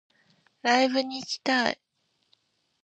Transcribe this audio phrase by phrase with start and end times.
[0.63, 1.79] ライブに行きたい